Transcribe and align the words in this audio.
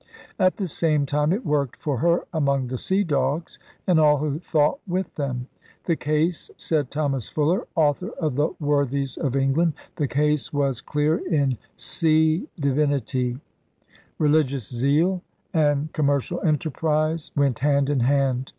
At 0.39 0.57
the 0.57 0.67
same 0.67 1.05
time 1.05 1.31
it 1.31 1.45
worked 1.45 1.75
for 1.79 1.97
her 1.99 2.21
among 2.33 2.65
the 2.69 2.77
sea 2.79 3.03
dogs 3.03 3.59
and 3.85 3.99
all 3.99 4.17
who 4.17 4.39
thought 4.39 4.79
with 4.87 5.13
them. 5.13 5.45
'The 5.83 5.97
case,' 5.97 6.49
said 6.57 6.89
Thomas 6.89 7.29
Fuller, 7.29 7.67
author 7.75 8.09
of 8.19 8.33
The 8.33 8.49
Worthies 8.59 9.15
of 9.17 9.35
England, 9.35 9.73
*the 9.97 10.07
case 10.07 10.51
was 10.51 10.81
clear 10.81 11.17
in 11.29 11.55
sea 11.77 12.47
divinitie/ 12.59 13.39
Religious 14.17 14.73
zeal 14.73 15.21
and 15.53 15.93
com 15.93 16.07
mercial 16.07 16.43
enterprise 16.43 17.29
went 17.35 17.59
hand 17.59 17.87
in 17.87 17.99
hand. 17.99 18.49